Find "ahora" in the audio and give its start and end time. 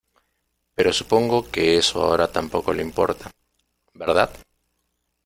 2.01-2.31